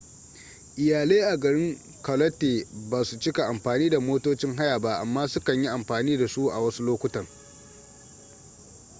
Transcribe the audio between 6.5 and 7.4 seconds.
a wasu lokutan